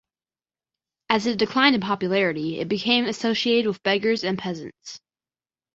[1.09, 4.99] As it declined in popularity, it became associated with beggars and peasants.